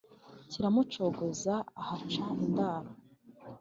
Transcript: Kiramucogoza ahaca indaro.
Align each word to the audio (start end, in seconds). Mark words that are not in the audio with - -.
Kiramucogoza 0.51 1.53
ahaca 1.79 2.23
indaro. 2.45 2.91